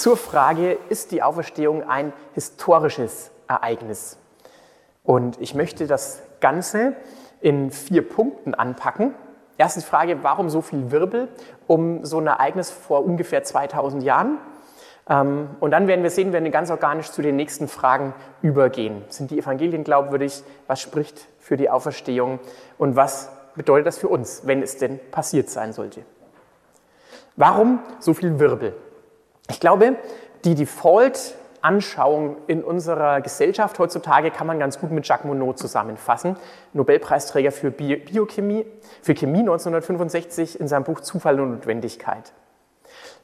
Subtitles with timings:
[0.00, 4.16] Zur Frage, ist die Auferstehung ein historisches Ereignis?
[5.04, 6.94] Und ich möchte das Ganze
[7.40, 9.14] in vier Punkten anpacken.
[9.58, 11.28] Erstens die Frage, warum so viel Wirbel
[11.66, 14.38] um so ein Ereignis vor ungefähr 2000 Jahren?
[15.06, 19.04] Ähm, und dann werden wir sehen, werden wir ganz organisch zu den nächsten Fragen übergehen.
[19.10, 20.42] Sind die Evangelien glaubwürdig?
[20.66, 22.38] Was spricht für die Auferstehung?
[22.78, 26.04] Und was bedeutet das für uns, wenn es denn passiert sein sollte?
[27.36, 28.74] Warum so viel Wirbel?
[29.50, 29.96] Ich glaube,
[30.44, 36.36] die Default-Anschauung in unserer Gesellschaft heutzutage kann man ganz gut mit Jacques Monod zusammenfassen,
[36.72, 38.64] Nobelpreisträger für Biochemie,
[39.02, 42.32] für Chemie 1965 in seinem Buch Zufall und Notwendigkeit.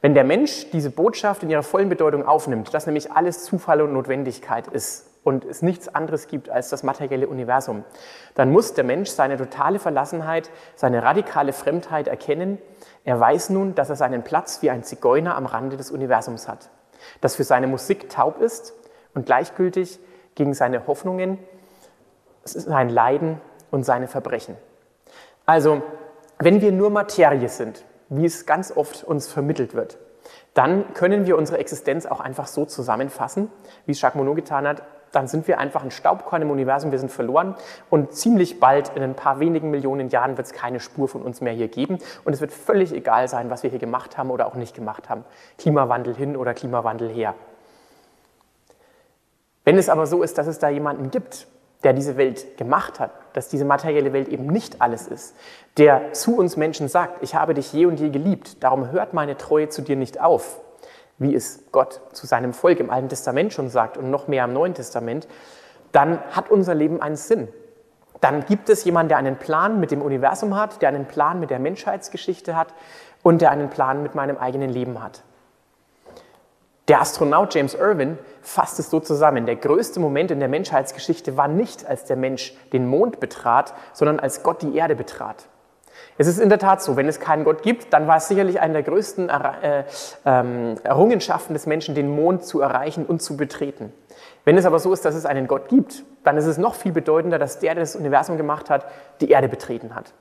[0.01, 3.93] Wenn der Mensch diese Botschaft in ihrer vollen Bedeutung aufnimmt, dass nämlich alles Zufall und
[3.93, 7.83] Notwendigkeit ist und es nichts anderes gibt als das materielle Universum,
[8.37, 12.59] dann muss der Mensch seine totale Verlassenheit, seine radikale Fremdheit erkennen.
[13.05, 16.71] Er weiß nun, dass er seinen Platz wie ein Zigeuner am Rande des Universums hat,
[17.23, 18.73] das für seine Musik taub ist
[19.15, 19.99] und gleichgültig
[20.37, 21.39] gegen seine Hoffnungen,
[22.45, 23.41] sein Leiden
[23.73, 24.57] und seine Verbrechen.
[25.45, 25.83] Also,
[26.39, 29.99] wenn wir nur Materie sind, wie es ganz oft uns vermittelt wird,
[30.55, 33.51] dann können wir unsere Existenz auch einfach so zusammenfassen,
[33.87, 36.99] wie es Jacques Monod getan hat, dann sind wir einfach ein Staubkorn im Universum, wir
[36.99, 37.55] sind verloren
[37.91, 41.41] und ziemlich bald, in ein paar wenigen Millionen Jahren, wird es keine Spur von uns
[41.41, 44.47] mehr hier geben und es wird völlig egal sein, was wir hier gemacht haben oder
[44.47, 45.25] auch nicht gemacht haben.
[45.59, 47.35] Klimawandel hin oder Klimawandel her.
[49.65, 51.49] Wenn es aber so ist, dass es da jemanden gibt,
[51.83, 55.35] der diese Welt gemacht hat, dass diese materielle Welt eben nicht alles ist,
[55.77, 59.37] der zu uns Menschen sagt, ich habe dich je und je geliebt, darum hört meine
[59.37, 60.61] Treue zu dir nicht auf,
[61.19, 64.53] wie es Gott zu seinem Volk im Alten Testament schon sagt und noch mehr im
[64.53, 65.27] Neuen Testament,
[65.93, 67.49] dann hat unser Leben einen Sinn.
[68.21, 71.51] Dann gibt es jemanden, der einen Plan mit dem Universum hat, der einen Plan mit
[71.51, 72.69] der Menschheitsgeschichte hat
[73.23, 75.23] und der einen Plan mit meinem eigenen Leben hat.
[76.89, 79.45] Der Astronaut James Irwin fasst es so zusammen.
[79.45, 84.21] Der größte Moment in der Menschheitsgeschichte war nicht, als der Mensch den Mond betrat, sondern
[84.21, 85.49] als Gott die Erde betrat.
[86.19, 88.61] Es ist in der Tat so, wenn es keinen Gott gibt, dann war es sicherlich
[88.61, 89.85] eine der größten äh,
[90.25, 93.93] ähm, Errungenschaften des Menschen, den Mond zu erreichen und zu betreten.
[94.45, 96.93] Wenn es aber so ist, dass es einen Gott gibt, dann ist es noch viel
[96.93, 98.87] bedeutender, dass der, der das Universum gemacht hat,
[99.21, 100.13] die Erde betreten hat.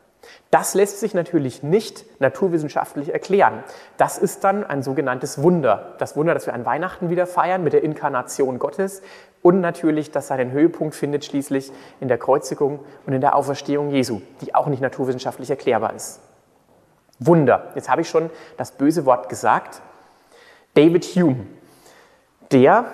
[0.51, 3.63] Das lässt sich natürlich nicht naturwissenschaftlich erklären.
[3.97, 5.93] Das ist dann ein sogenanntes Wunder.
[5.99, 9.01] Das Wunder, das wir an Weihnachten wieder feiern mit der Inkarnation Gottes
[9.45, 14.21] und natürlich, das seinen Höhepunkt findet schließlich in der Kreuzigung und in der Auferstehung Jesu,
[14.41, 16.19] die auch nicht naturwissenschaftlich erklärbar ist.
[17.19, 17.71] Wunder.
[17.75, 19.83] Jetzt habe ich schon das böse Wort gesagt.
[20.73, 21.45] David Hume,
[22.51, 22.85] der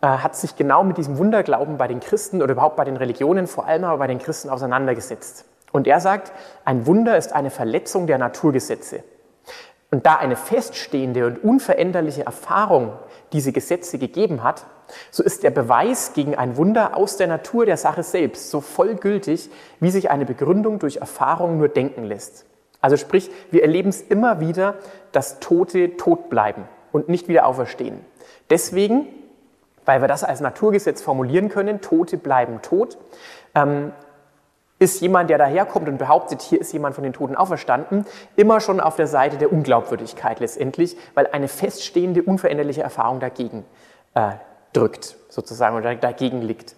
[0.00, 3.48] äh, hat sich genau mit diesem Wunderglauben bei den Christen oder überhaupt bei den Religionen,
[3.48, 5.46] vor allem aber bei den Christen auseinandergesetzt.
[5.72, 6.30] Und er sagt,
[6.64, 9.02] ein Wunder ist eine Verletzung der Naturgesetze.
[9.90, 12.92] Und da eine feststehende und unveränderliche Erfahrung
[13.32, 14.66] diese Gesetze gegeben hat,
[15.10, 19.50] so ist der Beweis gegen ein Wunder aus der Natur der Sache selbst so vollgültig,
[19.80, 22.44] wie sich eine Begründung durch Erfahrung nur denken lässt.
[22.80, 24.76] Also sprich, wir erleben es immer wieder,
[25.12, 28.04] dass Tote tot bleiben und nicht wieder auferstehen.
[28.50, 29.06] Deswegen,
[29.84, 32.98] weil wir das als Naturgesetz formulieren können, Tote bleiben tot,
[33.54, 33.92] ähm,
[34.78, 38.06] ist jemand, der daherkommt und behauptet, hier ist jemand von den Toten auferstanden,
[38.36, 43.64] immer schon auf der Seite der Unglaubwürdigkeit letztendlich, weil eine feststehende, unveränderliche Erfahrung dagegen
[44.14, 44.32] äh,
[44.72, 46.76] drückt, sozusagen, oder dagegen liegt.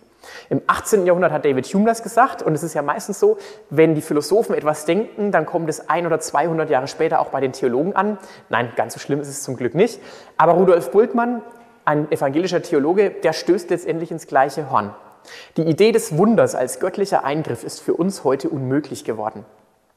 [0.48, 1.06] Im 18.
[1.06, 3.38] Jahrhundert hat David Hume das gesagt und es ist ja meistens so,
[3.70, 7.40] wenn die Philosophen etwas denken, dann kommt es ein oder 200 Jahre später auch bei
[7.40, 8.18] den Theologen an.
[8.48, 10.00] Nein, ganz so schlimm ist es zum Glück nicht.
[10.36, 11.42] Aber Rudolf Bultmann,
[11.84, 14.94] ein evangelischer Theologe, der stößt letztendlich ins gleiche Horn.
[15.56, 19.44] Die Idee des Wunders als göttlicher Eingriff ist für uns heute unmöglich geworden,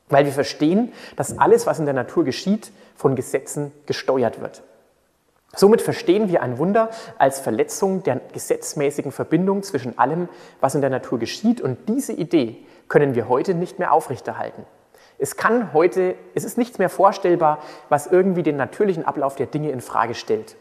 [0.09, 4.63] weil wir verstehen, dass alles, was in der Natur geschieht, von Gesetzen gesteuert wird.
[5.55, 6.89] Somit verstehen wir ein Wunder
[7.19, 10.27] als Verletzung der gesetzmäßigen Verbindung zwischen allem,
[10.59, 11.61] was in der Natur geschieht.
[11.61, 14.65] Und diese Idee können wir heute nicht mehr aufrechterhalten.
[15.19, 19.69] Es kann heute, es ist nichts mehr vorstellbar, was irgendwie den natürlichen Ablauf der Dinge
[19.69, 20.55] in Frage stellt.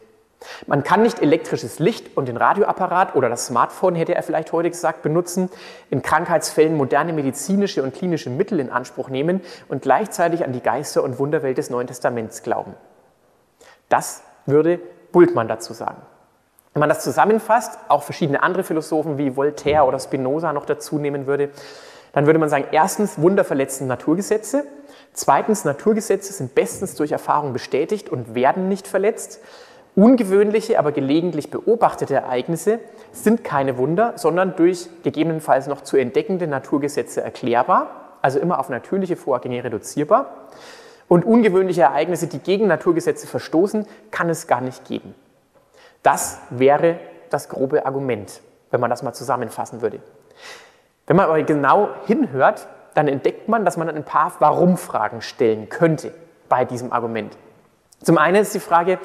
[0.67, 4.71] Man kann nicht elektrisches Licht und den Radioapparat oder das Smartphone, hätte er vielleicht heute
[4.71, 5.51] gesagt, benutzen,
[5.91, 11.03] in Krankheitsfällen moderne medizinische und klinische Mittel in Anspruch nehmen und gleichzeitig an die Geister-
[11.03, 12.75] und Wunderwelt des Neuen Testaments glauben.
[13.89, 14.81] Das würde
[15.13, 16.03] Bultmann dazu sagen.
[16.73, 21.27] Wenn man das zusammenfasst, auch verschiedene andere Philosophen wie Voltaire oder Spinoza noch dazu nehmen
[21.27, 21.51] würde,
[22.13, 24.65] dann würde man sagen, erstens, Wunder verletzen Naturgesetze.
[25.13, 29.41] Zweitens, Naturgesetze sind bestens durch Erfahrung bestätigt und werden nicht verletzt.
[29.95, 32.81] Ungewöhnliche, aber gelegentlich beobachtete Ereignisse
[33.13, 39.17] sind keine Wunder, sondern durch gegebenenfalls noch zu entdeckende Naturgesetze erklärbar, also immer auf natürliche
[39.17, 40.49] Vorgänge reduzierbar.
[41.09, 45.15] Und ungewöhnliche Ereignisse, die gegen Naturgesetze verstoßen, kann es gar nicht geben.
[46.03, 46.99] Das wäre
[47.29, 48.41] das grobe Argument,
[48.71, 50.01] wenn man das mal zusammenfassen würde.
[51.07, 56.15] Wenn man aber genau hinhört, dann entdeckt man, dass man ein paar Warum-Fragen stellen könnte
[56.49, 57.37] bei diesem Argument.
[58.03, 58.99] Zum einen ist die Frage,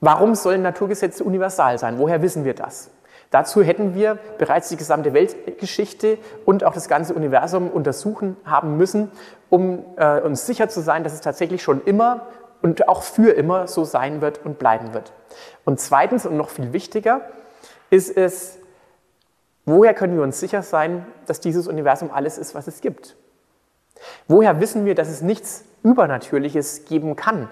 [0.00, 1.98] Warum sollen Naturgesetze universal sein?
[1.98, 2.90] Woher wissen wir das?
[3.30, 9.10] Dazu hätten wir bereits die gesamte Weltgeschichte und auch das ganze Universum untersuchen haben müssen,
[9.50, 12.26] um äh, uns sicher zu sein, dass es tatsächlich schon immer
[12.62, 15.12] und auch für immer so sein wird und bleiben wird.
[15.64, 17.22] Und zweitens und noch viel wichtiger
[17.90, 18.58] ist es,
[19.64, 23.16] woher können wir uns sicher sein, dass dieses Universum alles ist, was es gibt?
[24.28, 27.48] Woher wissen wir, dass es nichts Übernatürliches geben kann?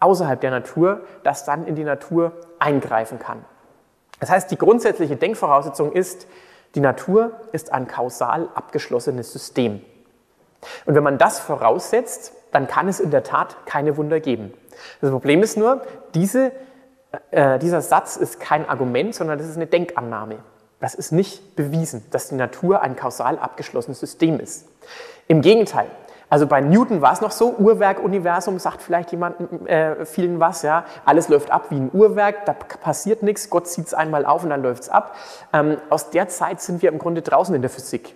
[0.00, 3.44] Außerhalb der Natur, das dann in die Natur eingreifen kann.
[4.20, 6.26] Das heißt, die grundsätzliche Denkvoraussetzung ist,
[6.74, 9.82] die Natur ist ein kausal abgeschlossenes System.
[10.86, 14.52] Und wenn man das voraussetzt, dann kann es in der Tat keine Wunder geben.
[15.00, 15.82] Das Problem ist nur,
[16.14, 16.52] diese,
[17.30, 20.38] äh, dieser Satz ist kein Argument, sondern das ist eine Denkannahme.
[20.80, 24.68] Das ist nicht bewiesen, dass die Natur ein kausal abgeschlossenes System ist.
[25.26, 25.86] Im Gegenteil,
[26.30, 29.36] also bei Newton war es noch so, Uhrwerk-Universum sagt vielleicht jemand,
[29.66, 30.84] äh, vielen was, ja.
[31.04, 34.50] Alles läuft ab wie ein Uhrwerk, da passiert nichts, Gott zieht es einmal auf und
[34.50, 35.14] dann läuft es ab.
[35.52, 38.14] Ähm, aus der Zeit sind wir im Grunde draußen in der Physik.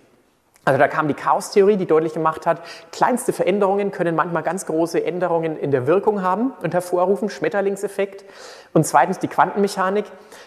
[0.65, 2.61] Also da kam die Chaostheorie, die deutlich gemacht hat,
[2.93, 8.23] kleinste Veränderungen können manchmal ganz große Änderungen in der Wirkung haben und hervorrufen, Schmetterlingseffekt.
[8.71, 10.05] Und zweitens die Quantenmechanik,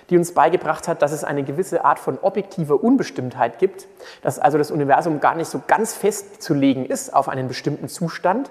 [0.09, 3.89] die uns beigebracht hat, dass es eine gewisse Art von objektiver Unbestimmtheit gibt,
[4.23, 8.51] dass also das Universum gar nicht so ganz festzulegen ist auf einen bestimmten Zustand.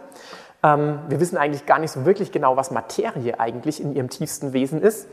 [0.62, 4.54] Ähm, wir wissen eigentlich gar nicht so wirklich genau, was Materie eigentlich in ihrem tiefsten
[4.54, 5.08] Wesen ist.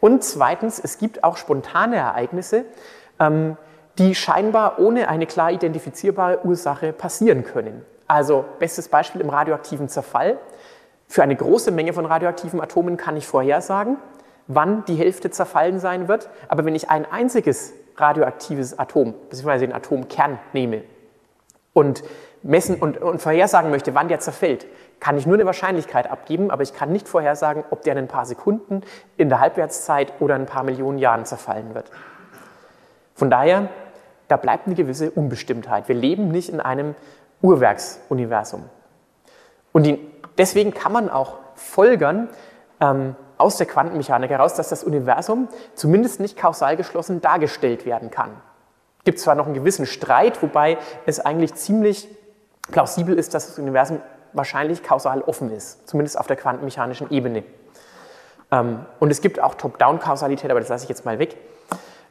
[0.00, 2.64] Und zweitens, es gibt auch spontane Ereignisse,
[3.18, 3.58] ähm,
[4.00, 7.84] die scheinbar ohne eine klar identifizierbare Ursache passieren können.
[8.08, 10.38] Also bestes Beispiel im radioaktiven Zerfall.
[11.06, 13.98] Für eine große Menge von radioaktiven Atomen kann ich vorhersagen,
[14.46, 16.30] wann die Hälfte zerfallen sein wird.
[16.48, 20.82] Aber wenn ich ein einziges radioaktives Atom, beziehungsweise den Atomkern nehme
[21.74, 22.02] und
[22.42, 24.66] messen und, und vorhersagen möchte, wann der zerfällt,
[24.98, 28.08] kann ich nur eine Wahrscheinlichkeit abgeben, aber ich kann nicht vorhersagen, ob der in ein
[28.08, 28.80] paar Sekunden,
[29.18, 31.90] in der Halbwertszeit oder in ein paar Millionen Jahren zerfallen wird.
[33.14, 33.68] Von daher,
[34.30, 35.88] da bleibt eine gewisse Unbestimmtheit.
[35.88, 36.94] Wir leben nicht in einem
[37.42, 38.64] Uhrwerksuniversum.
[39.72, 39.98] Und die,
[40.38, 42.28] deswegen kann man auch folgern
[42.80, 48.30] ähm, aus der Quantenmechanik heraus, dass das Universum zumindest nicht kausal geschlossen dargestellt werden kann.
[48.98, 52.06] Es gibt zwar noch einen gewissen Streit, wobei es eigentlich ziemlich
[52.70, 54.00] plausibel ist, dass das Universum
[54.32, 57.42] wahrscheinlich kausal offen ist, zumindest auf der quantenmechanischen Ebene.
[58.52, 61.36] Ähm, und es gibt auch Top-Down-Kausalität, aber das lasse ich jetzt mal weg.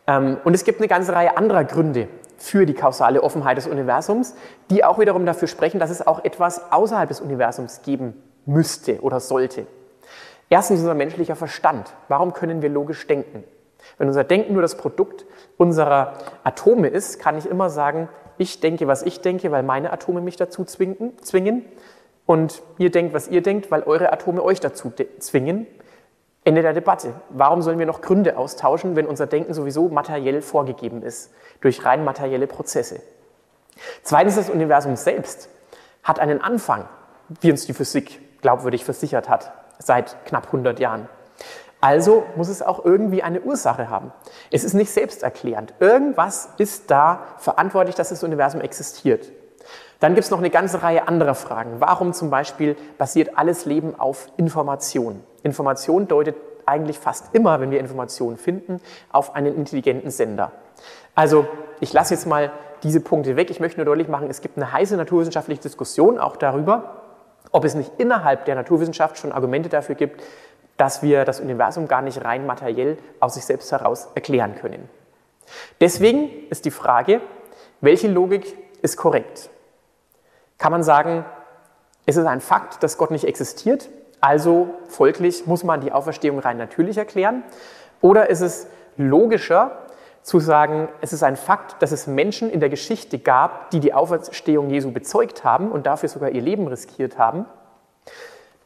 [0.09, 2.07] Ähm, und es gibt eine ganze Reihe anderer Gründe
[2.37, 4.35] für die kausale Offenheit des Universums,
[4.71, 9.19] die auch wiederum dafür sprechen, dass es auch etwas außerhalb des Universums geben müsste oder
[9.19, 9.67] sollte.
[10.49, 11.93] Erstens unser menschlicher Verstand.
[12.07, 13.43] Warum können wir logisch denken?
[13.97, 15.25] Wenn unser Denken nur das Produkt
[15.57, 16.13] unserer
[16.43, 20.37] Atome ist, kann ich immer sagen, ich denke, was ich denke, weil meine Atome mich
[20.37, 21.65] dazu zwingen.
[22.25, 25.67] Und ihr denkt, was ihr denkt, weil eure Atome euch dazu zwingen.
[26.43, 27.13] Ende der Debatte.
[27.29, 31.31] Warum sollen wir noch Gründe austauschen, wenn unser Denken sowieso materiell vorgegeben ist,
[31.61, 33.01] durch rein materielle Prozesse?
[34.03, 35.49] Zweitens, das Universum selbst
[36.03, 36.87] hat einen Anfang,
[37.41, 41.09] wie uns die Physik glaubwürdig versichert hat, seit knapp 100 Jahren.
[41.81, 44.11] Also muss es auch irgendwie eine Ursache haben.
[44.51, 45.73] Es ist nicht selbsterklärend.
[45.79, 49.31] Irgendwas ist da verantwortlich, dass das Universum existiert.
[49.99, 51.75] Dann gibt es noch eine ganze Reihe anderer Fragen.
[51.79, 55.21] Warum zum Beispiel basiert alles Leben auf Information?
[55.43, 58.79] Information deutet eigentlich fast immer, wenn wir Informationen finden,
[59.11, 60.51] auf einen intelligenten Sender.
[61.15, 61.47] Also
[61.79, 62.51] ich lasse jetzt mal
[62.83, 63.49] diese Punkte weg.
[63.49, 67.01] Ich möchte nur deutlich machen, es gibt eine heiße naturwissenschaftliche Diskussion auch darüber,
[67.51, 70.23] ob es nicht innerhalb der Naturwissenschaft schon Argumente dafür gibt,
[70.77, 74.87] dass wir das Universum gar nicht rein materiell aus sich selbst heraus erklären können.
[75.81, 77.19] Deswegen ist die Frage,
[77.81, 79.49] welche Logik ist korrekt?
[80.59, 81.25] Kann man sagen,
[82.05, 83.89] es ist ein Fakt, dass Gott nicht existiert,
[84.21, 87.43] Also folglich muss man die Auferstehung rein natürlich erklären.
[88.01, 89.71] Oder ist es logischer
[90.21, 93.93] zu sagen, es ist ein Fakt, dass es Menschen in der Geschichte gab, die die
[93.93, 97.45] Auferstehung Jesu bezeugt haben und dafür sogar ihr Leben riskiert haben.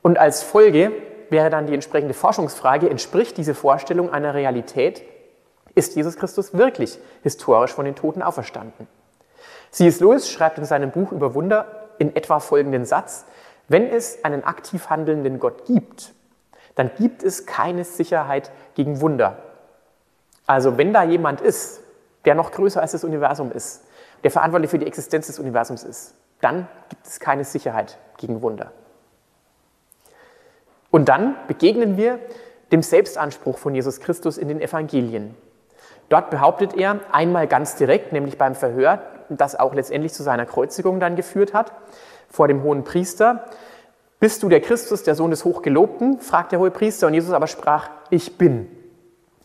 [0.02, 0.92] Und als Folge
[1.30, 5.04] wäre dann die entsprechende Forschungsfrage, entspricht diese Vorstellung einer Realität?
[5.76, 8.88] Ist Jesus Christus wirklich historisch von den Toten auferstanden?
[9.72, 10.00] C.S.
[10.00, 13.26] Lewis schreibt in seinem Buch über Wunder in etwa folgenden Satz,
[13.70, 16.12] wenn es einen aktiv handelnden Gott gibt,
[16.76, 19.38] dann gibt es keine Sicherheit gegen Wunder.
[20.46, 21.80] Also wenn da jemand ist,
[22.26, 23.86] der noch größer als das Universum ist,
[24.24, 28.74] der verantwortlich für die Existenz des Universums ist, dann gibt es keine Sicherheit gegen Wunder.
[30.92, 32.20] Und dann begegnen wir
[32.74, 35.36] dem Selbstanspruch von Jesus Christus in den Evangelien.
[36.10, 39.02] Dort behauptet er einmal ganz direkt, nämlich beim Verhör,
[39.38, 41.72] das auch letztendlich zu seiner Kreuzigung dann geführt hat,
[42.30, 43.46] vor dem hohen Priester.
[44.20, 46.20] Bist du der Christus, der Sohn des Hochgelobten?
[46.20, 47.08] fragt der hohe Priester.
[47.08, 48.70] Und Jesus aber sprach, ich bin.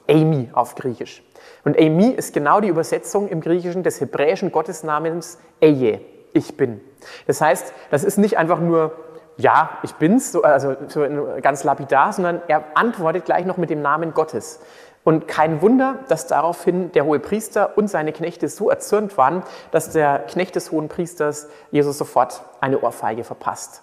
[0.09, 1.23] Amy auf Griechisch.
[1.65, 6.01] Und Amy ist genau die Übersetzung im Griechischen des hebräischen Gottesnamens Eye,
[6.33, 6.81] ich bin.
[7.27, 8.93] Das heißt, das ist nicht einfach nur,
[9.37, 11.07] ja, ich bin's, so, also so
[11.43, 14.61] ganz lapidar, sondern er antwortet gleich noch mit dem Namen Gottes.
[15.09, 19.89] Und kein Wunder, dass daraufhin der hohe Priester und seine Knechte so erzürnt waren, dass
[19.89, 23.83] der Knecht des hohen Priesters Jesus sofort eine Ohrfeige verpasst,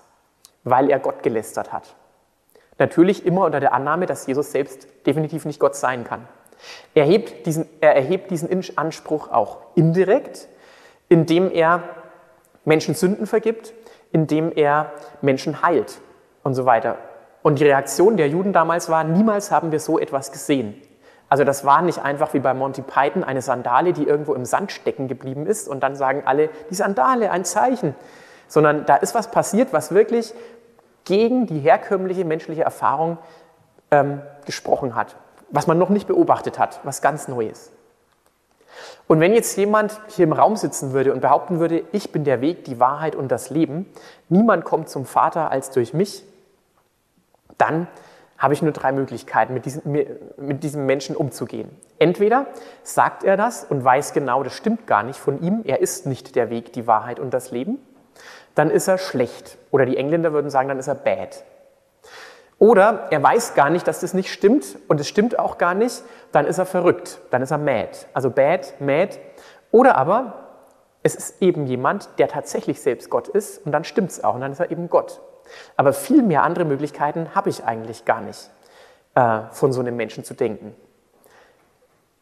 [0.66, 1.96] weil er Gott gelästert hat.
[2.78, 6.28] Natürlich immer unter der Annahme, dass Jesus selbst definitiv nicht Gott sein kann.
[6.94, 10.48] Er, hebt diesen, er erhebt diesen Anspruch auch indirekt,
[11.10, 11.82] indem er
[12.66, 13.74] Menschen Sünden vergibt,
[14.12, 14.92] indem er
[15.24, 16.02] Menschen heilt
[16.44, 17.00] und so weiter.
[17.42, 20.80] Und die Reaktion der Juden damals war, niemals haben wir so etwas gesehen.
[21.28, 24.72] Also das war nicht einfach wie bei Monty Python eine Sandale, die irgendwo im Sand
[24.72, 27.96] stecken geblieben ist und dann sagen alle, die Sandale, ein Zeichen.
[28.48, 30.34] Sondern da ist was passiert, was wirklich
[31.04, 33.18] gegen die herkömmliche menschliche Erfahrung
[33.92, 35.16] ähm, gesprochen hat,
[35.50, 37.72] was man noch nicht beobachtet hat, was ganz Neues.
[39.08, 42.42] Und wenn jetzt jemand hier im Raum sitzen würde und behaupten würde, ich bin der
[42.42, 43.92] Weg, die Wahrheit und das Leben,
[44.30, 46.24] niemand kommt zum Vater als durch mich,
[47.58, 47.88] dann
[48.38, 49.92] habe ich nur drei Möglichkeiten, mit diesem,
[50.38, 51.70] mit diesem Menschen umzugehen.
[52.00, 52.48] Entweder
[52.84, 56.36] sagt er das und weiß genau, das stimmt gar nicht von ihm, er ist nicht
[56.36, 57.80] der Weg, die Wahrheit und das Leben,
[58.54, 59.58] dann ist er schlecht.
[59.72, 61.44] Oder die Engländer würden sagen, dann ist er bad.
[62.58, 66.04] Oder er weiß gar nicht, dass das nicht stimmt und es stimmt auch gar nicht,
[66.32, 67.90] dann ist er verrückt, dann ist er mad.
[68.14, 69.18] Also bad, mad.
[69.72, 70.46] Oder aber
[71.04, 74.42] es ist eben jemand, der tatsächlich selbst Gott ist und dann stimmt es auch und
[74.42, 75.22] dann ist er eben Gott.
[75.76, 78.50] Aber viel mehr andere Möglichkeiten habe ich eigentlich gar nicht,
[79.16, 80.76] äh, von so einem Menschen zu denken.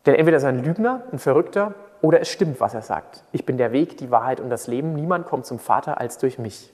[0.06, 3.24] Denn entweder ist er ein Lügner, ein Verrückter, oder es stimmt, was er sagt.
[3.32, 4.94] Ich bin der Weg, die Wahrheit und das Leben.
[4.94, 6.74] Niemand kommt zum Vater als durch mich.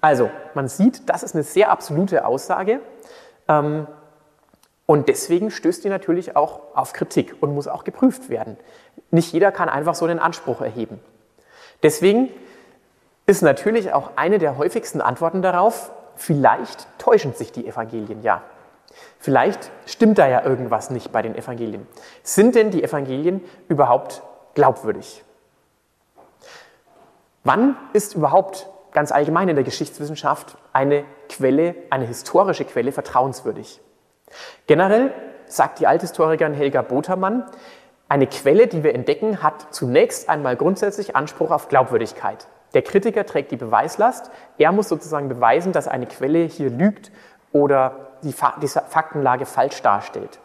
[0.00, 2.80] Also, man sieht, das ist eine sehr absolute Aussage.
[3.46, 3.86] Ähm,
[4.86, 8.56] und deswegen stößt die natürlich auch auf Kritik und muss auch geprüft werden.
[9.10, 10.98] Nicht jeder kann einfach so einen Anspruch erheben.
[11.82, 12.30] Deswegen
[13.28, 18.40] ist natürlich auch eine der häufigsten Antworten darauf, vielleicht täuschen sich die Evangelien ja.
[19.18, 21.86] Vielleicht stimmt da ja irgendwas nicht bei den Evangelien.
[22.22, 24.22] Sind denn die Evangelien überhaupt
[24.54, 25.22] glaubwürdig?
[27.44, 33.82] Wann ist überhaupt ganz allgemein in der Geschichtswissenschaft eine Quelle, eine historische Quelle vertrauenswürdig?
[34.66, 35.12] Generell
[35.44, 37.44] sagt die Althistorikerin Helga Botermann,
[38.08, 42.48] eine Quelle, die wir entdecken, hat zunächst einmal grundsätzlich Anspruch auf Glaubwürdigkeit.
[42.74, 44.30] Der Kritiker trägt die Beweislast.
[44.58, 47.10] Er muss sozusagen beweisen, dass eine Quelle hier lügt
[47.52, 50.38] oder die, Faktenlage falsch darstellt.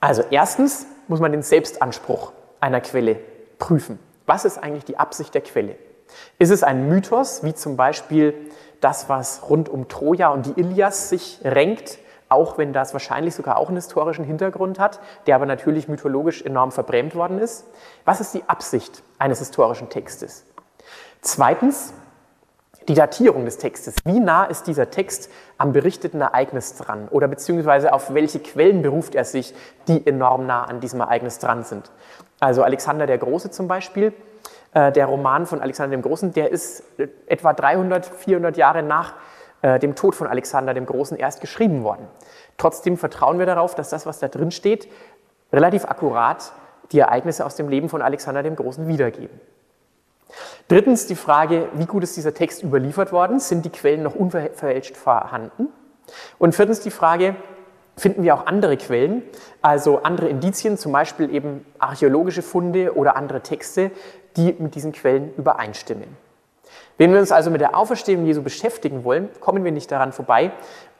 [0.00, 3.18] Also erstens muss man den Selbstanspruch einer Quelle
[3.58, 3.98] prüfen.
[4.26, 5.76] Was ist eigentlich die Absicht der Quelle?
[6.38, 8.34] Ist es ein Mythos, wie zum Beispiel
[8.80, 13.58] das, was rund um Troja und die Ilias sich renkt, auch wenn das wahrscheinlich sogar
[13.58, 17.66] auch einen historischen Hintergrund hat, der aber natürlich mythologisch enorm verbrämt worden ist.
[18.04, 20.44] Was ist die Absicht eines historischen Textes?
[21.20, 21.92] Zweitens,
[22.88, 23.96] die Datierung des Textes.
[24.04, 27.08] Wie nah ist dieser Text am berichteten Ereignis dran?
[27.10, 29.54] Oder beziehungsweise auf welche Quellen beruft er sich,
[29.88, 31.90] die enorm nah an diesem Ereignis dran sind?
[32.38, 34.12] Also Alexander der Große zum Beispiel,
[34.72, 36.84] äh, der Roman von Alexander dem Großen, der ist
[37.26, 39.14] etwa 300, 400 Jahre nach
[39.62, 42.06] äh, dem Tod von Alexander dem Großen erst geschrieben worden.
[42.58, 44.88] Trotzdem vertrauen wir darauf, dass das, was da drin steht,
[45.52, 46.52] relativ akkurat
[46.92, 49.40] die Ereignisse aus dem Leben von Alexander dem Großen wiedergeben.
[50.68, 53.38] Drittens die Frage, wie gut ist dieser Text überliefert worden?
[53.38, 55.68] Sind die Quellen noch unverfälscht vorhanden?
[56.38, 57.36] Und viertens die Frage,
[57.96, 59.22] finden wir auch andere Quellen,
[59.62, 63.90] also andere Indizien, zum Beispiel eben archäologische Funde oder andere Texte,
[64.36, 66.25] die mit diesen Quellen übereinstimmen.
[66.98, 70.52] Wenn wir uns also mit der Auferstehung Jesu beschäftigen wollen, kommen wir nicht daran vorbei,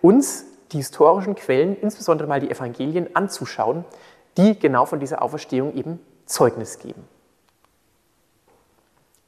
[0.03, 3.85] uns die historischen Quellen, insbesondere mal die Evangelien, anzuschauen,
[4.37, 7.07] die genau von dieser Auferstehung eben Zeugnis geben.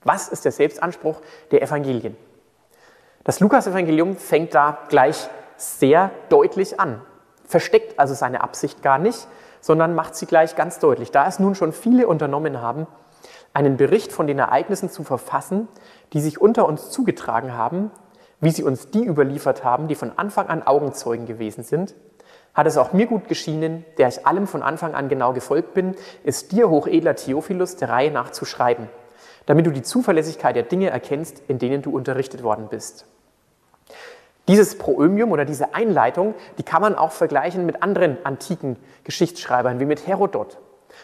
[0.04, 1.20] Was ist der Selbstanspruch
[1.50, 2.16] der Evangelien?
[3.24, 7.00] Das Lukas-Evangelium fängt da gleich sehr deutlich an,
[7.44, 9.26] versteckt also seine Absicht gar nicht,
[9.60, 11.10] sondern macht sie gleich ganz deutlich.
[11.10, 12.86] Da es nun schon viele unternommen haben,
[13.58, 15.66] einen Bericht von den Ereignissen zu verfassen,
[16.12, 17.90] die sich unter uns zugetragen haben,
[18.40, 21.96] wie sie uns die überliefert haben, die von Anfang an Augenzeugen gewesen sind,
[22.54, 25.96] hat es auch mir gut geschienen, der ich allem von Anfang an genau gefolgt bin,
[26.22, 28.88] es dir, hochedler Theophilus, der Reihe nach zu schreiben,
[29.46, 33.06] damit du die Zuverlässigkeit der Dinge erkennst, in denen du unterrichtet worden bist.
[34.46, 39.84] Dieses Proömium oder diese Einleitung, die kann man auch vergleichen mit anderen antiken Geschichtsschreibern, wie
[39.84, 40.58] mit Herodot.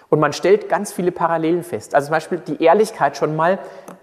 [0.08, 1.94] Und man stellt ganz viele Parallelen fest.
[1.94, 3.58] Also zum Beispiel die Ehrlichkeit schon mal,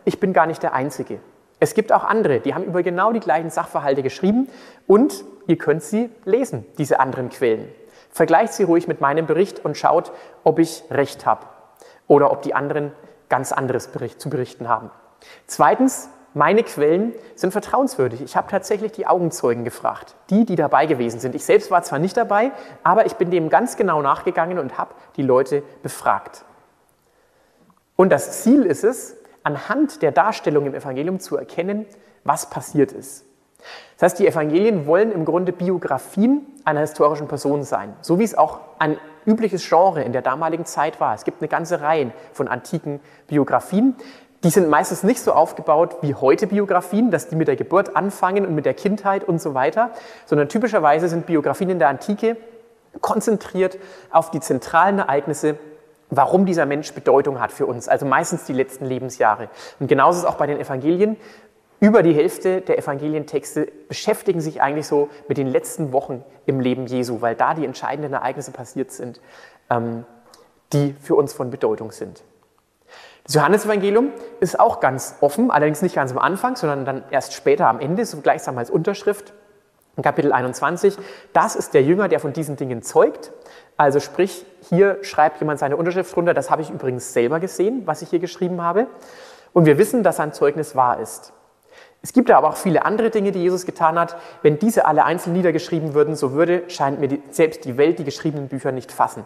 [0.05, 1.19] ich bin gar nicht der Einzige.
[1.59, 4.49] Es gibt auch andere, die haben über genau die gleichen Sachverhalte geschrieben
[4.87, 7.67] und ihr könnt sie lesen, diese anderen Quellen.
[8.09, 10.11] Vergleicht sie ruhig mit meinem Bericht und schaut,
[10.43, 11.45] ob ich recht habe
[12.07, 12.91] oder ob die anderen
[13.29, 14.89] ganz anderes zu berichten haben.
[15.45, 18.21] Zweitens, meine Quellen sind vertrauenswürdig.
[18.21, 21.35] Ich habe tatsächlich die Augenzeugen gefragt, die, die dabei gewesen sind.
[21.35, 22.51] Ich selbst war zwar nicht dabei,
[22.83, 26.45] aber ich bin dem ganz genau nachgegangen und habe die Leute befragt.
[27.95, 31.85] Und das Ziel ist es, anhand der Darstellung im Evangelium zu erkennen,
[32.23, 33.25] was passiert ist.
[33.97, 38.35] Das heißt, die Evangelien wollen im Grunde Biografien einer historischen Person sein, so wie es
[38.35, 41.13] auch ein übliches Genre in der damaligen Zeit war.
[41.13, 43.95] Es gibt eine ganze Reihe von antiken Biografien.
[44.43, 48.45] Die sind meistens nicht so aufgebaut wie heute Biografien, dass die mit der Geburt anfangen
[48.45, 49.91] und mit der Kindheit und so weiter,
[50.25, 52.37] sondern typischerweise sind Biografien in der Antike
[52.99, 53.77] konzentriert
[54.11, 55.57] auf die zentralen Ereignisse
[56.11, 59.49] warum dieser Mensch Bedeutung hat für uns, also meistens die letzten Lebensjahre.
[59.79, 61.17] Und genauso ist es auch bei den Evangelien.
[61.79, 66.85] Über die Hälfte der Evangelientexte beschäftigen sich eigentlich so mit den letzten Wochen im Leben
[66.85, 69.19] Jesu, weil da die entscheidenden Ereignisse passiert sind,
[69.71, 70.05] ähm,
[70.73, 72.23] die für uns von Bedeutung sind.
[73.31, 74.11] Das Johannesevangelium
[74.41, 78.05] ist auch ganz offen, allerdings nicht ganz am Anfang, sondern dann erst später am Ende,
[78.05, 79.31] so gleichsam als Unterschrift.
[79.95, 80.97] In Kapitel 21,
[81.31, 83.31] das ist der Jünger, der von diesen Dingen zeugt.
[83.77, 88.01] Also sprich, hier schreibt jemand seine Unterschrift runter, das habe ich übrigens selber gesehen, was
[88.01, 88.87] ich hier geschrieben habe.
[89.53, 91.31] Und wir wissen, dass sein Zeugnis wahr ist.
[92.01, 94.17] Es gibt aber auch viele andere Dinge, die Jesus getan hat.
[94.41, 98.03] Wenn diese alle einzeln niedergeschrieben würden, so würde, scheint mir die, selbst die Welt die
[98.03, 99.23] geschriebenen Bücher nicht fassen.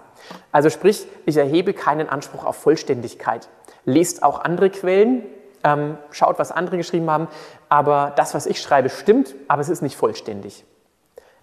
[0.52, 3.50] Also sprich, ich erhebe keinen Anspruch auf Vollständigkeit.
[3.86, 5.24] Lest auch andere Quellen,
[5.64, 7.28] ähm, schaut, was andere geschrieben haben,
[7.70, 10.66] aber das, was ich schreibe, stimmt, aber es ist nicht vollständig.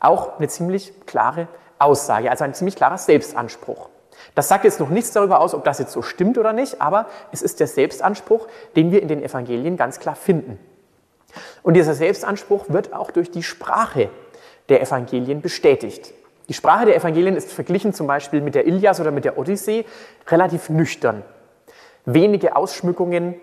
[0.00, 3.88] Auch eine ziemlich klare Aussage, also ein ziemlich klarer Selbstanspruch.
[4.34, 7.06] Das sagt jetzt noch nichts darüber aus, ob das jetzt so stimmt oder nicht, aber
[7.32, 10.58] es ist der Selbstanspruch, den wir in den Evangelien ganz klar finden.
[11.62, 14.10] Und dieser Selbstanspruch wird auch durch die Sprache
[14.68, 16.12] der Evangelien bestätigt.
[16.48, 19.84] Die Sprache der Evangelien ist verglichen zum Beispiel mit der Ilias oder mit der Odyssee
[20.28, 21.22] relativ nüchtern.
[22.04, 23.34] Wenige Ausschmückungen,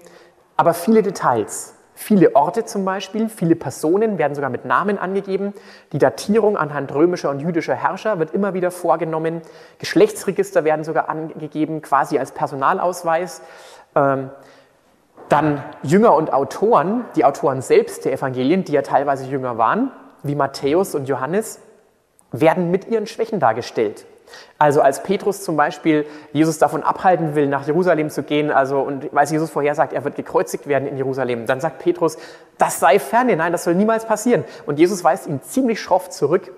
[0.57, 1.75] aber viele Details.
[2.01, 5.53] Viele Orte zum Beispiel, viele Personen werden sogar mit Namen angegeben.
[5.91, 9.41] Die Datierung anhand römischer und jüdischer Herrscher wird immer wieder vorgenommen.
[9.79, 13.41] Geschlechtsregister werden sogar angegeben, quasi als Personalausweis.
[13.95, 14.29] Ähm,
[15.27, 19.91] dann Jünger und Autoren, die Autoren selbst der Evangelien, die ja teilweise Jünger waren,
[20.23, 21.59] wie Matthäus und Johannes,
[22.31, 24.05] werden mit ihren Schwächen dargestellt.
[24.57, 29.07] Also als Petrus zum Beispiel Jesus davon abhalten will, nach Jerusalem zu gehen, also und
[29.13, 32.17] weil Jesus vorher sagt, er wird gekreuzigt werden in Jerusalem, dann sagt Petrus,
[32.57, 34.43] das sei ferne, nein, das soll niemals passieren.
[34.65, 36.51] Und Jesus weist ihn ziemlich schroff zurück,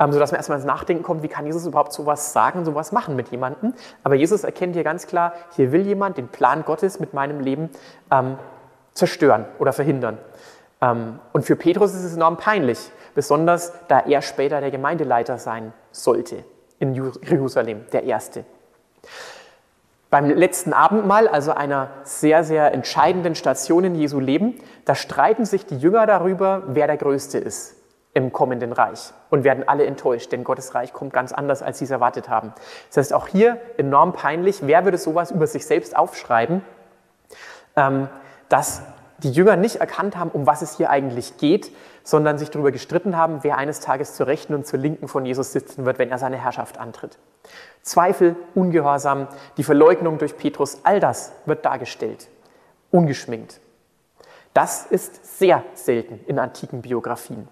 [0.00, 3.14] ähm, sodass man erstmal ins Nachdenken kommt, wie kann Jesus überhaupt sowas sagen, sowas machen
[3.14, 3.74] mit jemandem.
[4.02, 7.70] Aber Jesus erkennt hier ganz klar, hier will jemand den Plan Gottes mit meinem Leben
[8.10, 8.36] ähm,
[8.94, 10.18] zerstören oder verhindern.
[10.80, 15.72] Ähm, und für Petrus ist es enorm peinlich, besonders da er später der Gemeindeleiter sein
[15.92, 16.44] sollte
[16.78, 18.44] in Jerusalem, der erste.
[20.10, 25.66] Beim letzten Abendmahl, also einer sehr, sehr entscheidenden Station in Jesu Leben, da streiten sich
[25.66, 27.76] die Jünger darüber, wer der Größte ist
[28.12, 31.84] im kommenden Reich und werden alle enttäuscht, denn Gottes Reich kommt ganz anders, als sie
[31.84, 32.52] es erwartet haben.
[32.88, 36.62] Das heißt, auch hier enorm peinlich, wer würde sowas über sich selbst aufschreiben,
[37.74, 38.08] ähm,
[38.48, 38.82] dass
[39.18, 41.70] die Jünger nicht erkannt haben, um was es hier eigentlich geht,
[42.02, 45.52] sondern sich darüber gestritten haben, wer eines Tages zur Rechten und zur Linken von Jesus
[45.52, 47.18] sitzen wird, wenn er seine Herrschaft antritt.
[47.82, 52.28] Zweifel, Ungehorsam, die Verleugnung durch Petrus, all das wird dargestellt,
[52.90, 53.60] ungeschminkt.
[54.52, 57.48] Das ist sehr selten in antiken Biografien.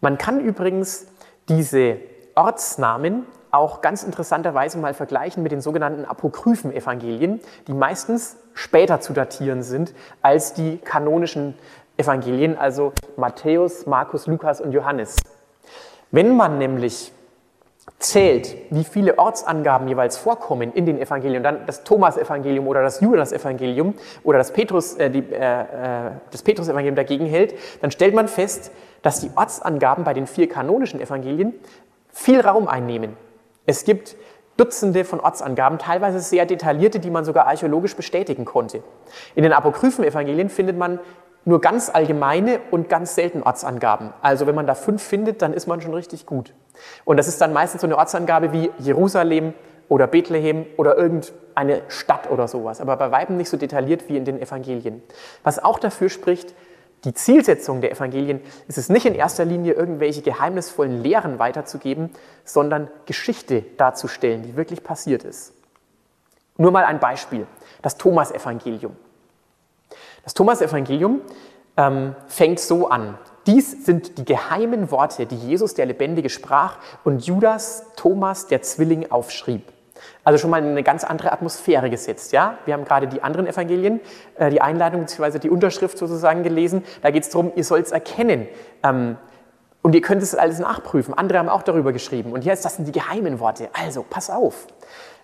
[0.00, 1.06] Man kann übrigens
[1.48, 1.98] diese
[2.34, 9.12] Ortsnamen auch ganz interessanterweise mal vergleichen mit den sogenannten apokryphen Evangelien, die meistens später zu
[9.12, 11.54] datieren sind als die kanonischen
[11.96, 15.16] Evangelien, also Matthäus, Markus, Lukas und Johannes.
[16.10, 17.12] Wenn man nämlich
[17.98, 23.94] zählt, wie viele Ortsangaben jeweils vorkommen in den Evangelien, dann das Thomas-Evangelium oder das Judas-Evangelium
[24.24, 28.72] oder das, Petrus, äh, die, äh, äh, das Petrus-Evangelium dagegen hält, dann stellt man fest,
[29.02, 31.54] dass die Ortsangaben bei den vier kanonischen Evangelien
[32.10, 33.16] viel Raum einnehmen.
[33.66, 34.16] Es gibt
[34.60, 38.82] Dutzende von Ortsangaben, teilweise sehr detaillierte, die man sogar archäologisch bestätigen konnte.
[39.34, 41.00] In den apokryphen Evangelien findet man
[41.46, 44.12] nur ganz allgemeine und ganz selten Ortsangaben.
[44.20, 46.52] Also wenn man da fünf findet, dann ist man schon richtig gut.
[47.06, 49.54] Und das ist dann meistens so eine Ortsangabe wie Jerusalem
[49.88, 54.26] oder Bethlehem oder irgendeine Stadt oder sowas, aber bei Weitem nicht so detailliert wie in
[54.26, 55.02] den Evangelien.
[55.42, 56.54] Was auch dafür spricht,
[57.04, 62.10] die Zielsetzung der Evangelien ist es nicht in erster Linie, irgendwelche geheimnisvollen Lehren weiterzugeben,
[62.44, 65.54] sondern Geschichte darzustellen, die wirklich passiert ist.
[66.58, 67.46] Nur mal ein Beispiel,
[67.80, 68.94] das Thomas-Evangelium.
[70.24, 71.22] Das Thomas-Evangelium
[71.78, 73.16] ähm, fängt so an.
[73.46, 79.10] Dies sind die geheimen Worte, die Jesus der Lebendige sprach und Judas, Thomas, der Zwilling,
[79.10, 79.62] aufschrieb.
[80.24, 82.32] Also schon mal eine ganz andere Atmosphäre gesetzt.
[82.32, 82.58] Ja?
[82.64, 84.00] Wir haben gerade die anderen Evangelien,
[84.36, 85.38] äh, die Einleitung bzw.
[85.38, 86.84] die Unterschrift sozusagen gelesen.
[87.02, 88.48] Da geht es darum, ihr sollt es erkennen.
[88.82, 89.16] Ähm,
[89.82, 91.14] und ihr könnt es alles nachprüfen.
[91.14, 92.32] Andere haben auch darüber geschrieben.
[92.32, 93.70] Und hier ist das sind die geheimen Worte.
[93.72, 94.66] Also, pass auf.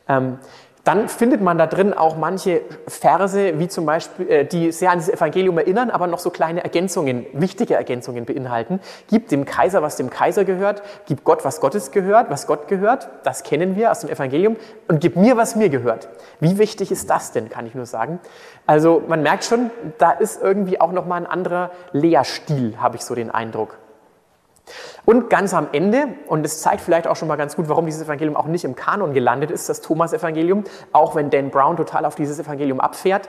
[0.09, 0.39] Ähm,
[0.87, 4.99] dann findet man da drin auch manche Verse, wie zum Beispiel, äh, die sehr an
[4.99, 8.79] das Evangelium erinnern, aber noch so kleine Ergänzungen, wichtige Ergänzungen beinhalten.
[9.11, 13.09] Gib dem Kaiser, was dem Kaiser gehört, gib Gott, was Gottes gehört, was Gott gehört,
[13.25, 16.09] das kennen wir aus dem Evangelium, und gib mir, was mir gehört.
[16.39, 18.21] Wie wichtig ist das denn, kann ich nur sagen.
[18.65, 23.17] Also man merkt schon, da ist irgendwie auch nochmal ein anderer Lehrstil, habe ich so
[23.17, 23.77] den Eindruck.
[25.05, 28.03] Und ganz am Ende, und es zeigt vielleicht auch schon mal ganz gut, warum dieses
[28.03, 32.17] Evangelium auch nicht im Kanon gelandet ist, das Thomas-Evangelium, auch wenn Dan Brown total auf
[32.17, 33.29] dieses Evangelium abfährt.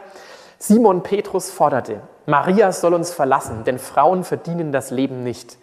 [0.60, 5.58] Simon Petrus forderte, Maria soll uns verlassen, denn Frauen verdienen das Leben nicht.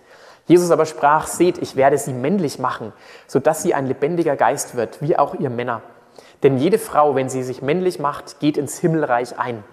[0.46, 2.92] Jesus aber sprach, seht, ich werde sie männlich machen,
[3.26, 5.82] sodass sie ein lebendiger Geist wird, wie auch ihr Männer.
[6.42, 9.64] Denn jede Frau, wenn sie sich männlich macht, geht ins Himmelreich ein.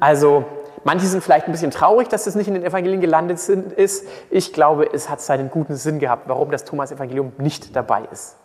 [0.00, 0.44] Also
[0.84, 4.06] Manche sind vielleicht ein bisschen traurig, dass das nicht in den Evangelien gelandet ist.
[4.30, 8.36] Ich glaube, es hat seinen guten Sinn gehabt, warum das Thomas-Evangelium nicht dabei ist.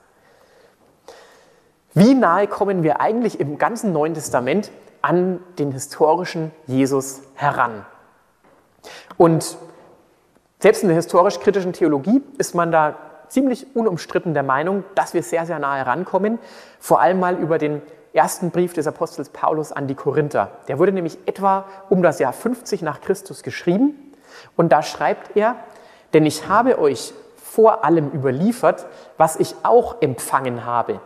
[1.94, 4.72] Wie nahe kommen wir eigentlich im ganzen Neuen Testament
[5.02, 7.86] an den historischen Jesus heran?
[9.18, 9.58] Und
[10.60, 12.96] selbst in der historisch-kritischen Theologie ist man da
[13.30, 16.40] ziemlich unumstritten der Meinung, dass wir sehr, sehr nahe rankommen,
[16.80, 17.82] vor allem mal über den
[18.14, 20.52] ersten Brief des Apostels Paulus an die Korinther.
[20.68, 24.14] Der wurde nämlich etwa um das Jahr 50 nach Christus geschrieben
[24.56, 25.56] und da schreibt er,
[26.14, 28.86] denn ich habe euch vor allem überliefert,
[29.18, 31.00] was ich auch empfangen habe.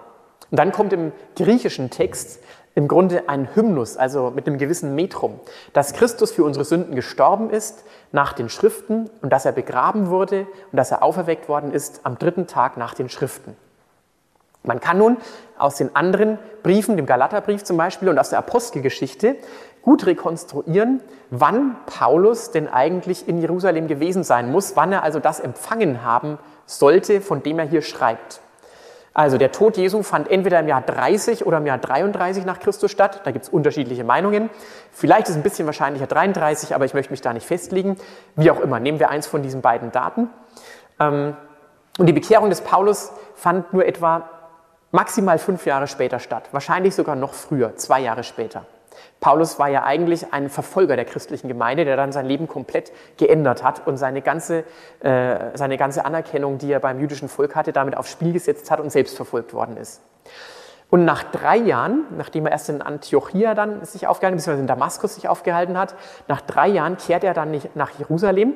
[0.50, 2.42] Und dann kommt im griechischen Text
[2.76, 5.40] im Grunde ein Hymnus, also mit einem gewissen Metrum,
[5.74, 10.48] dass Christus für unsere Sünden gestorben ist nach den Schriften und dass er begraben wurde
[10.72, 13.56] und dass er auferweckt worden ist am dritten Tag nach den Schriften.
[14.63, 15.17] Man kann nun
[15.58, 19.36] aus den anderen Briefen, dem Galaterbrief zum Beispiel und aus der Apostelgeschichte,
[19.82, 25.39] gut rekonstruieren, wann Paulus denn eigentlich in Jerusalem gewesen sein muss, wann er also das
[25.39, 28.41] empfangen haben sollte, von dem er hier schreibt.
[29.13, 32.91] Also der Tod Jesu fand entweder im Jahr 30 oder im Jahr 33 nach Christus
[32.91, 33.21] statt.
[33.26, 34.50] Da gibt es unterschiedliche Meinungen.
[34.93, 37.97] Vielleicht ist ein bisschen wahrscheinlicher 33, aber ich möchte mich da nicht festlegen.
[38.38, 40.30] Wie auch immer, nehmen wir eins von diesen beiden Daten.
[40.97, 41.36] Ähm,
[41.97, 44.30] und die Bekehrung des Paulus fand nur etwa
[44.92, 48.66] maximal fünf Jahre später statt, wahrscheinlich sogar noch früher, zwei Jahre später.
[49.20, 53.64] Paulus war ja eigentlich ein Verfolger der christlichen Gemeinde, der dann sein Leben komplett geändert
[53.64, 54.64] hat und seine ganze,
[55.00, 58.80] äh, seine ganze Anerkennung, die er beim jüdischen Volk hatte, damit aufs Spiel gesetzt hat
[58.80, 60.02] und selbst verfolgt worden ist.
[60.90, 65.16] Und nach drei Jahren, nachdem er erst in Antiochia dann sich aufgehalten, beziehungsweise in Damaskus
[65.16, 65.96] sich aufgehalten hat,
[66.28, 68.56] nach drei Jahren kehrt er dann nach Jerusalem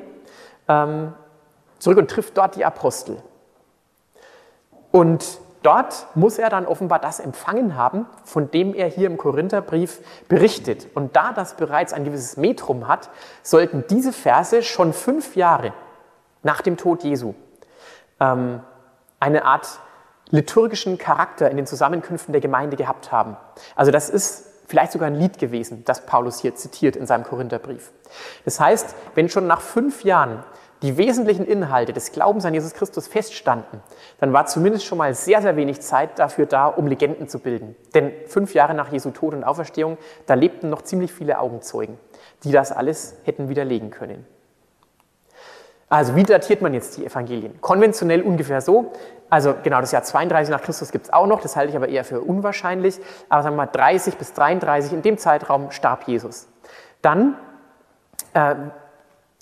[0.68, 1.14] ähm,
[1.78, 3.22] zurück und trifft dort die Apostel.
[4.90, 10.00] Und Dort muss er dann offenbar das empfangen haben, von dem er hier im Korintherbrief
[10.28, 10.86] berichtet.
[10.94, 13.10] Und da das bereits ein gewisses Metrum hat,
[13.42, 15.72] sollten diese Verse schon fünf Jahre
[16.44, 17.34] nach dem Tod Jesu
[18.20, 18.60] ähm,
[19.18, 19.80] eine Art
[20.30, 23.36] liturgischen Charakter in den Zusammenkünften der Gemeinde gehabt haben.
[23.74, 27.90] Also das ist vielleicht sogar ein Lied gewesen, das Paulus hier zitiert in seinem Korintherbrief.
[28.44, 30.44] Das heißt, wenn schon nach fünf Jahren
[30.82, 33.80] die wesentlichen Inhalte des Glaubens an Jesus Christus feststanden,
[34.20, 37.76] dann war zumindest schon mal sehr, sehr wenig Zeit dafür da, um Legenden zu bilden.
[37.94, 41.98] Denn fünf Jahre nach Jesu Tod und Auferstehung, da lebten noch ziemlich viele Augenzeugen,
[42.44, 44.26] die das alles hätten widerlegen können.
[45.88, 47.60] Also wie datiert man jetzt die Evangelien?
[47.60, 48.92] Konventionell ungefähr so.
[49.30, 51.88] Also genau das Jahr 32 nach Christus gibt es auch noch, das halte ich aber
[51.88, 52.98] eher für unwahrscheinlich.
[53.28, 56.48] Aber sagen wir mal 30 bis 33, in dem Zeitraum starb Jesus.
[57.02, 57.36] Dann
[58.34, 58.56] äh,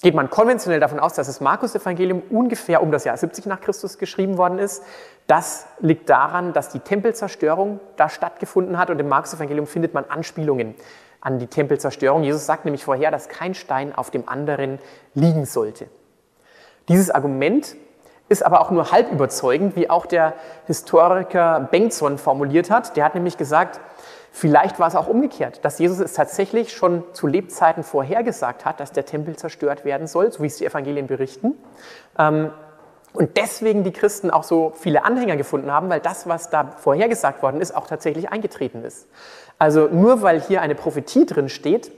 [0.04, 3.96] geht man konventionell davon aus, dass das Markus-Evangelium ungefähr um das Jahr 70 nach Christus
[3.96, 4.82] geschrieben worden ist.
[5.26, 10.74] Das liegt daran, dass die Tempelzerstörung da stattgefunden hat und im Markus-Evangelium findet man Anspielungen
[11.22, 12.22] an die Tempelzerstörung.
[12.22, 14.78] Jesus sagt nämlich vorher, dass kein Stein auf dem anderen
[15.14, 15.86] liegen sollte.
[16.88, 17.74] Dieses Argument
[18.28, 20.34] ist aber auch nur halb überzeugend, wie auch der
[20.66, 22.98] Historiker Bengtson formuliert hat.
[22.98, 23.80] Der hat nämlich gesagt,
[24.34, 28.90] vielleicht war es auch umgekehrt, dass Jesus es tatsächlich schon zu Lebzeiten vorhergesagt hat, dass
[28.90, 31.54] der Tempel zerstört werden soll, so wie es die Evangelien berichten.
[32.18, 32.50] Ähm,
[33.12, 37.44] und deswegen die Christen auch so viele Anhänger gefunden haben, weil das, was da vorhergesagt
[37.44, 39.06] worden ist, auch tatsächlich eingetreten ist.
[39.56, 41.92] Also nur weil hier eine Prophetie drin steht,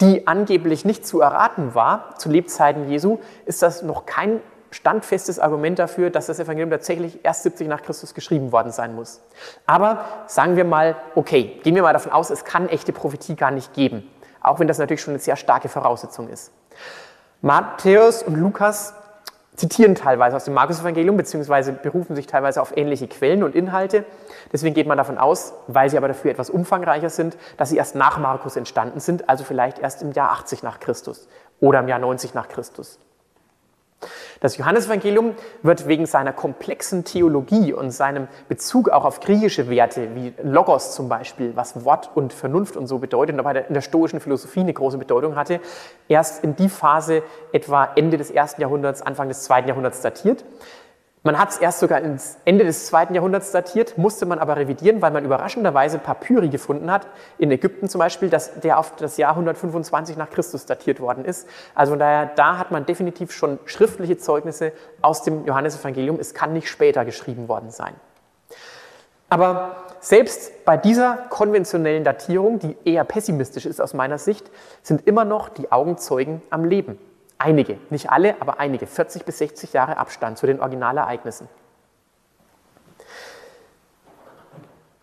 [0.00, 4.40] die angeblich nicht zu erraten war zu Lebzeiten Jesu, ist das noch kein
[4.72, 9.20] standfestes Argument dafür, dass das Evangelium tatsächlich erst 70 nach Christus geschrieben worden sein muss.
[9.66, 13.50] Aber sagen wir mal, okay, gehen wir mal davon aus, es kann echte Prophetie gar
[13.50, 14.08] nicht geben,
[14.40, 16.52] auch wenn das natürlich schon eine sehr starke Voraussetzung ist.
[17.42, 18.94] Matthäus und Lukas
[19.54, 24.04] zitieren teilweise aus dem Markus-Evangelium, beziehungsweise berufen sich teilweise auf ähnliche Quellen und Inhalte.
[24.52, 27.94] Deswegen geht man davon aus, weil sie aber dafür etwas umfangreicher sind, dass sie erst
[27.94, 31.28] nach Markus entstanden sind, also vielleicht erst im Jahr 80 nach Christus
[31.60, 32.98] oder im Jahr 90 nach Christus.
[34.40, 40.32] Das Johannesevangelium wird wegen seiner komplexen Theologie und seinem Bezug auch auf griechische Werte, wie
[40.42, 44.20] Logos zum Beispiel, was Wort und Vernunft und so bedeutet, und dabei in der stoischen
[44.20, 45.60] Philosophie eine große Bedeutung hatte,
[46.08, 50.44] erst in die Phase etwa Ende des ersten Jahrhunderts, Anfang des zweiten Jahrhunderts datiert.
[51.24, 55.00] Man hat es erst sogar ins Ende des zweiten Jahrhunderts datiert, musste man aber revidieren,
[55.02, 57.06] weil man überraschenderweise Papyri gefunden hat,
[57.38, 61.46] in Ägypten zum Beispiel, dass der auf das Jahr 125 nach Christus datiert worden ist.
[61.76, 66.18] Also von daher, da hat man definitiv schon schriftliche Zeugnisse aus dem Johannesevangelium.
[66.18, 67.94] Es kann nicht später geschrieben worden sein.
[69.28, 74.50] Aber selbst bei dieser konventionellen Datierung, die eher pessimistisch ist aus meiner Sicht,
[74.82, 76.98] sind immer noch die Augenzeugen am Leben.
[77.44, 81.48] Einige, nicht alle, aber einige, 40 bis 60 Jahre Abstand zu den Originalereignissen.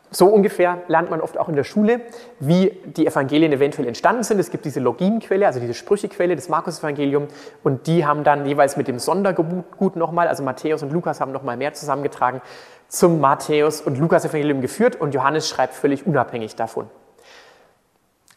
[0.10, 2.00] So ungefähr lernt man oft auch in der Schule,
[2.40, 4.40] wie die Evangelien eventuell entstanden sind.
[4.40, 7.28] Es gibt diese Loginquelle, also diese Sprüchequelle des Markus-Evangelium,
[7.64, 11.58] und die haben dann jeweils mit dem Sondergut nochmal, also Matthäus und Lukas haben nochmal
[11.58, 12.42] mehr zusammengetragen,
[12.88, 16.90] zum Matthäus- und Lukas-Evangelium geführt und Johannes schreibt völlig unabhängig davon.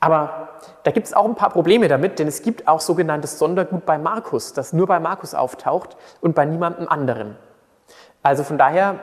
[0.02, 0.48] Aber
[0.82, 3.98] da gibt es auch ein paar Probleme damit, denn es gibt auch sogenanntes Sondergut bei
[3.98, 7.36] Markus, das nur bei Markus auftaucht und bei niemandem anderen.
[8.20, 8.96] Also von daher,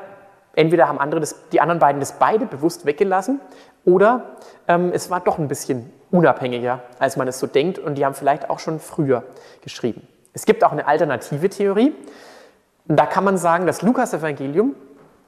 [0.55, 3.39] entweder haben andere das, die anderen beiden das beide bewusst weggelassen
[3.85, 4.23] oder
[4.67, 8.13] ähm, es war doch ein bisschen unabhängiger, als man es so denkt und die haben
[8.13, 9.23] vielleicht auch schon früher
[9.61, 10.05] geschrieben.
[10.33, 11.95] Es gibt auch eine alternative Theorie.
[12.89, 14.75] Und da kann man sagen, das Lukas-Evangelium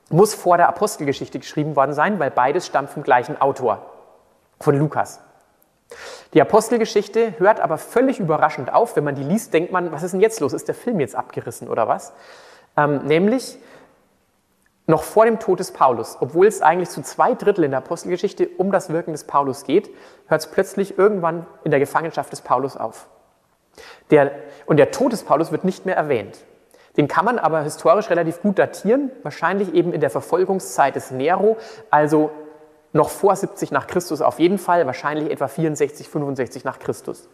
[0.10, 3.86] muss vor der Apostelgeschichte geschrieben worden sein, weil beides stammt vom gleichen Autor,
[4.60, 5.22] von Lukas.
[6.34, 8.96] Die Apostelgeschichte hört aber völlig überraschend auf.
[8.96, 10.54] Wenn man die liest, denkt man, was ist denn jetzt los?
[10.54, 12.14] Ist der Film jetzt abgerissen oder was?
[12.78, 13.58] Ähm, nämlich
[14.88, 18.50] noch vor dem Tod des Paulus, obwohl es eigentlich zu zwei Drittel in der Apostelgeschichte
[18.58, 19.90] um das Wirken des Paulus geht,
[20.28, 23.08] hört es plötzlich irgendwann in der Gefangenschaft des Paulus auf.
[24.10, 24.32] Der,
[24.66, 26.40] und der Tod des Paulus wird nicht mehr erwähnt.
[26.98, 31.58] Den kann man aber historisch relativ gut datieren, wahrscheinlich eben in der Verfolgungszeit des Nero,
[31.90, 32.32] also
[32.94, 37.30] noch vor 70 nach Christus auf jeden Fall, wahrscheinlich etwa 64, 65 nach Christus.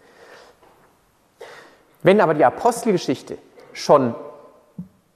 [2.03, 3.37] Wenn aber die Apostelgeschichte
[3.73, 4.15] schon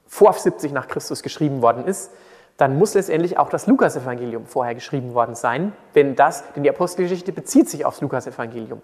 [0.07, 2.11] vor 70 nach Christus geschrieben worden ist,
[2.57, 7.31] dann muss letztendlich auch das Lukasevangelium vorher geschrieben worden sein, denn, das, denn die Apostelgeschichte
[7.31, 8.81] bezieht sich aufs Lukasevangelium.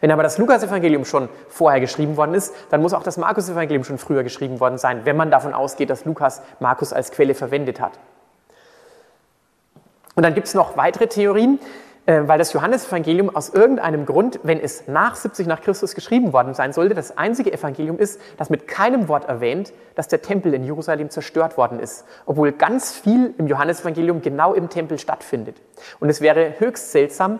[0.00, 3.98] Wenn aber das Lukasevangelium schon vorher geschrieben worden ist, dann muss auch das Markusevangelium schon
[3.98, 7.92] früher geschrieben worden sein, wenn man davon ausgeht, dass Lukas Markus als Quelle verwendet hat.
[10.14, 11.58] Und dann gibt es noch weitere Theorien,
[12.04, 16.52] äh, weil das Johannesevangelium aus irgendeinem Grund, wenn es nach 70 nach Christus geschrieben worden
[16.52, 20.64] sein sollte, das einzige Evangelium ist, das mit keinem Wort erwähnt, dass der Tempel in
[20.64, 25.56] Jerusalem zerstört worden ist, obwohl ganz viel im Johannesevangelium genau im Tempel stattfindet.
[26.00, 27.38] Und es wäre höchst seltsam,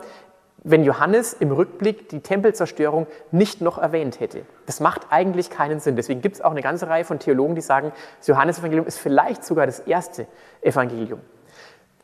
[0.65, 4.43] wenn Johannes im Rückblick die Tempelzerstörung nicht noch erwähnt hätte.
[4.67, 5.97] Das macht eigentlich keinen Sinn.
[5.97, 9.45] Deswegen gibt es auch eine ganze Reihe von Theologen, die sagen, das Johannesevangelium ist vielleicht
[9.45, 10.29] sogar das erste
[10.61, 11.21] Evangelium.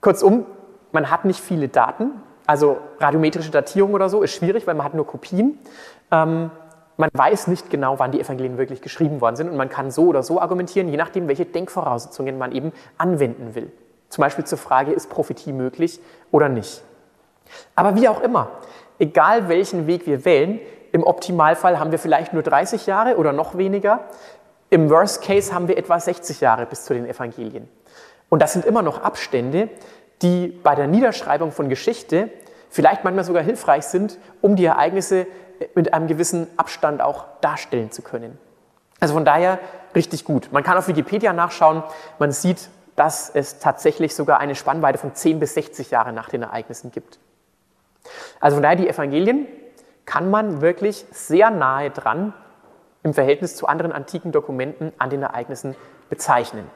[0.00, 0.46] Kurzum,
[0.92, 2.12] man hat nicht viele Daten,
[2.46, 5.58] also radiometrische Datierung oder so ist schwierig, weil man hat nur Kopien.
[6.10, 6.50] Ähm,
[6.96, 10.06] man weiß nicht genau, wann die Evangelien wirklich geschrieben worden sind und man kann so
[10.06, 13.70] oder so argumentieren, je nachdem, welche Denkvoraussetzungen man eben anwenden will.
[14.08, 16.00] Zum Beispiel zur Frage, ist Prophetie möglich
[16.32, 16.82] oder nicht.
[17.74, 18.48] Aber wie auch immer,
[18.98, 23.58] egal welchen Weg wir wählen, Im Optimalfall haben wir vielleicht nur 30 Jahre oder noch
[23.58, 24.00] weniger.
[24.70, 27.68] Im Worst Case haben wir etwa 60 Jahre bis zu den Evangelien.
[28.28, 29.68] Und das sind immer noch Abstände,
[30.22, 32.30] die bei der Niederschreibung von Geschichte
[32.70, 35.26] vielleicht manchmal sogar hilfreich sind, um die Ereignisse
[35.74, 38.38] mit einem gewissen Abstand auch darstellen zu können.
[39.00, 39.58] Also von daher
[39.94, 40.48] richtig gut.
[40.52, 41.82] Man kann auf Wikipedia nachschauen,
[42.18, 46.42] man sieht, dass es tatsächlich sogar eine Spannweite von 10 bis 60 Jahre nach den
[46.42, 47.18] Ereignissen gibt.
[48.40, 49.46] Also von daher die Evangelien
[50.04, 52.32] kann man wirklich sehr nahe dran
[53.02, 55.76] im Verhältnis zu anderen antiken Dokumenten an den Ereignissen
[56.08, 56.68] bezeichnen.